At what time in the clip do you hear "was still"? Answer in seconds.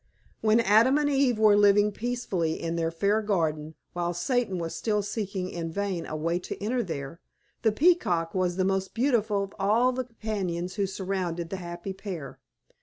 4.57-5.03